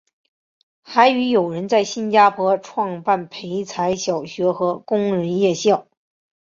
[0.81, 5.85] 还与友人在新加坡创办培才小学和工人夜校。